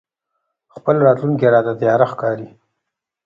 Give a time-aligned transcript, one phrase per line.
[0.75, 2.47] خپله راتلونکې راته تياره ښکاري.